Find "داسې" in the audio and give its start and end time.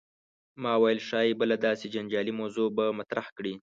1.67-1.85